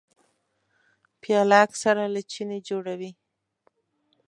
[1.21, 3.11] پیاله اکثره له چیني جوړه وي.